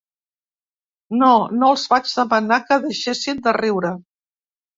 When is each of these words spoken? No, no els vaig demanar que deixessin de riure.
No, 1.19 1.29
no 1.57 1.69
els 1.73 1.83
vaig 1.91 2.09
demanar 2.21 2.59
que 2.71 2.79
deixessin 2.87 3.45
de 3.49 3.55
riure. 3.61 3.95